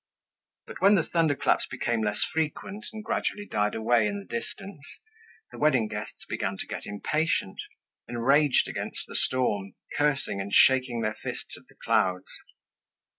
But, 0.65 0.81
when 0.81 0.95
the 0.95 1.05
thunder 1.05 1.35
claps 1.35 1.67
became 1.69 2.01
less 2.01 2.23
frequent 2.33 2.87
and 2.91 3.03
gradually 3.05 3.45
died 3.45 3.75
away 3.75 4.07
in 4.07 4.17
the 4.17 4.25
distance, 4.25 4.81
the 5.51 5.59
wedding 5.59 5.87
guests 5.87 6.25
began 6.27 6.57
to 6.57 6.65
get 6.65 6.87
impatient, 6.87 7.59
enraged 8.09 8.67
against 8.67 9.03
the 9.07 9.15
storm, 9.15 9.73
cursing 9.95 10.41
and 10.41 10.51
shaking 10.51 11.01
their 11.01 11.13
fists 11.21 11.55
at 11.55 11.67
the 11.67 11.75
clouds. 11.83 12.31